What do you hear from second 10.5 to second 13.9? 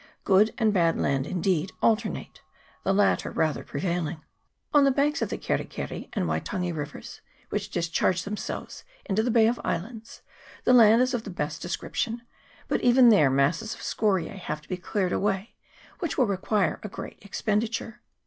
the land is of the best description; but even there masses of